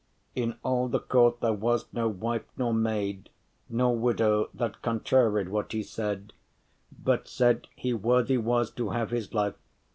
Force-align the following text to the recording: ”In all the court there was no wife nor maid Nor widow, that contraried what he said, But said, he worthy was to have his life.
”In 0.35 0.55
all 0.63 0.87
the 0.87 0.99
court 0.99 1.41
there 1.41 1.53
was 1.53 1.85
no 1.93 2.09
wife 2.09 2.45
nor 2.57 2.73
maid 2.73 3.29
Nor 3.69 3.95
widow, 3.95 4.49
that 4.51 4.81
contraried 4.81 5.49
what 5.49 5.73
he 5.73 5.83
said, 5.83 6.33
But 6.97 7.27
said, 7.27 7.67
he 7.75 7.93
worthy 7.93 8.39
was 8.39 8.71
to 8.71 8.89
have 8.89 9.11
his 9.11 9.31
life. 9.31 9.53